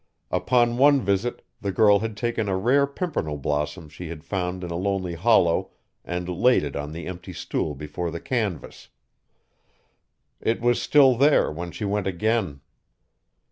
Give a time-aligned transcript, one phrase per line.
[0.31, 4.71] Upon one visit the girl had taken a rare pimpernel blossom she had found in
[4.71, 5.69] a lonely hollow
[6.03, 8.87] and laid it on the empty stool before the canvas.
[10.41, 12.61] It was still there when she went again!